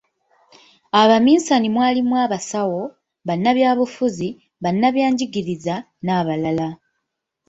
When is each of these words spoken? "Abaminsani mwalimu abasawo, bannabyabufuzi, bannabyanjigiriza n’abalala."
"Abaminsani 1.01 1.67
mwalimu 1.75 2.13
abasawo, 2.25 2.81
bannabyabufuzi, 3.27 4.29
bannabyanjigiriza 4.63 5.75
n’abalala." 6.05 6.67